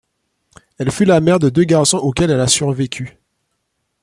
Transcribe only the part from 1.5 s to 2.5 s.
deux garçons auxquels elle a